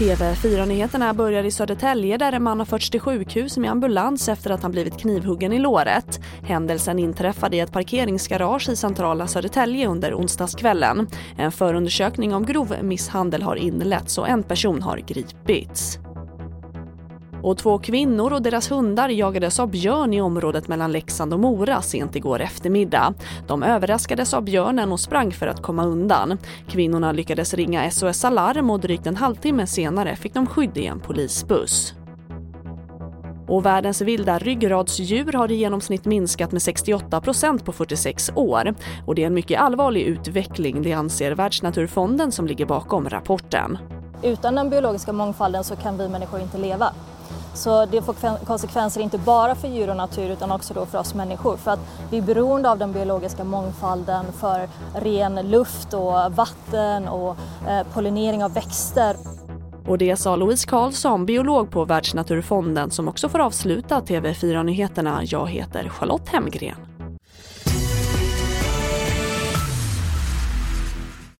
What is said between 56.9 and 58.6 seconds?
och eh, pollinering av